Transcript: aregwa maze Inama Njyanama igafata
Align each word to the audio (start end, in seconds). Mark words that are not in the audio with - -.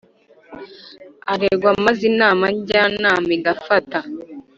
aregwa 1.31 1.69
maze 1.85 2.01
Inama 2.11 2.45
Njyanama 2.57 3.29
igafata 3.37 3.99